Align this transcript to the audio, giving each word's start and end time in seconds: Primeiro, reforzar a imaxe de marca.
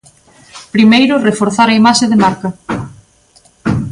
Primeiro, 0.75 1.23
reforzar 1.29 1.67
a 1.69 1.77
imaxe 1.81 2.05
de 2.11 2.17
marca. 2.23 2.49